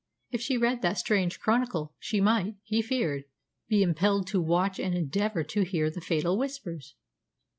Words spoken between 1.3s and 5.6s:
chronicle she might, he feared, be impelled to watch and endeavour